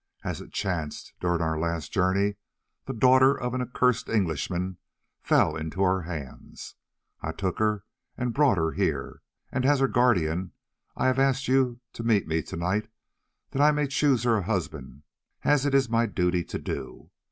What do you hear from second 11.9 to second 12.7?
to meet me to